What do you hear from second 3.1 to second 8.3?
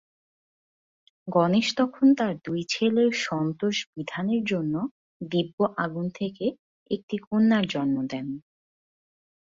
সন্তোষ বিধানের জন্য দিব্য আগুন থেকে একটি কন্যার জন্ম দেন।